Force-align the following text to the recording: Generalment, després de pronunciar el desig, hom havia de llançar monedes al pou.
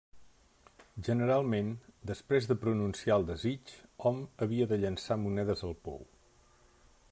Generalment, 1.07 1.69
després 2.13 2.47
de 2.51 2.57
pronunciar 2.63 3.19
el 3.21 3.27
desig, 3.29 3.75
hom 4.11 4.25
havia 4.47 4.69
de 4.73 4.83
llançar 4.85 5.21
monedes 5.27 5.65
al 5.69 5.81
pou. 5.89 6.01